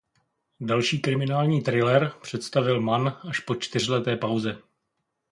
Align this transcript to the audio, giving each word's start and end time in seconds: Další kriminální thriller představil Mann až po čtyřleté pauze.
Další 0.59 0.99
kriminální 1.01 1.61
thriller 1.61 2.11
představil 2.21 2.81
Mann 2.81 3.13
až 3.29 3.39
po 3.39 3.55
čtyřleté 3.55 4.15
pauze. 4.15 4.61